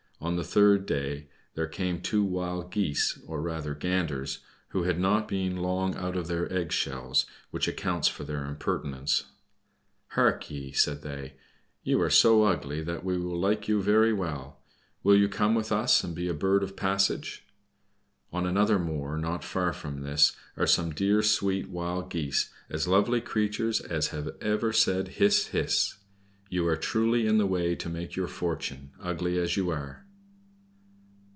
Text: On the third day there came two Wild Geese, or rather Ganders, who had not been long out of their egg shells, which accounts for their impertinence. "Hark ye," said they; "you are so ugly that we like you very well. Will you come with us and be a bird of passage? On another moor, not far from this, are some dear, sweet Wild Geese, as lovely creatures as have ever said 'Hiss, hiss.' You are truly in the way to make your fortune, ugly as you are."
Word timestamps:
On 0.23 0.35
the 0.35 0.43
third 0.43 0.85
day 0.85 1.29
there 1.55 1.65
came 1.65 1.99
two 1.99 2.23
Wild 2.23 2.71
Geese, 2.71 3.19
or 3.25 3.41
rather 3.41 3.73
Ganders, 3.73 4.41
who 4.67 4.83
had 4.83 4.99
not 4.99 5.27
been 5.27 5.57
long 5.57 5.95
out 5.95 6.15
of 6.15 6.27
their 6.27 6.45
egg 6.53 6.71
shells, 6.71 7.25
which 7.49 7.67
accounts 7.67 8.07
for 8.07 8.23
their 8.23 8.45
impertinence. 8.45 9.23
"Hark 10.09 10.51
ye," 10.51 10.73
said 10.73 11.01
they; 11.01 11.33
"you 11.81 11.99
are 12.03 12.11
so 12.11 12.43
ugly 12.43 12.83
that 12.83 13.03
we 13.03 13.15
like 13.17 13.67
you 13.67 13.81
very 13.81 14.13
well. 14.13 14.59
Will 15.01 15.15
you 15.15 15.27
come 15.27 15.55
with 15.55 15.71
us 15.71 16.03
and 16.03 16.13
be 16.13 16.27
a 16.27 16.35
bird 16.35 16.61
of 16.61 16.75
passage? 16.75 17.43
On 18.31 18.45
another 18.45 18.77
moor, 18.77 19.17
not 19.17 19.43
far 19.43 19.73
from 19.73 20.01
this, 20.01 20.35
are 20.55 20.67
some 20.67 20.91
dear, 20.91 21.23
sweet 21.23 21.67
Wild 21.67 22.11
Geese, 22.11 22.51
as 22.69 22.87
lovely 22.87 23.21
creatures 23.21 23.81
as 23.81 24.09
have 24.09 24.29
ever 24.39 24.71
said 24.71 25.07
'Hiss, 25.07 25.47
hiss.' 25.47 25.97
You 26.47 26.67
are 26.67 26.77
truly 26.77 27.25
in 27.25 27.39
the 27.39 27.47
way 27.47 27.73
to 27.73 27.89
make 27.89 28.15
your 28.15 28.27
fortune, 28.27 28.91
ugly 29.01 29.39
as 29.39 29.57
you 29.57 29.71
are." 29.71 30.05